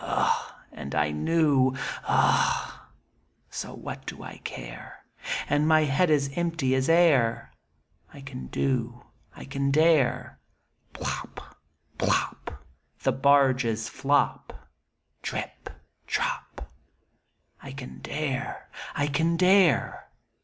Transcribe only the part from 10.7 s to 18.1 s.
(Plop, plop, The barges flop Drip, drop.) I can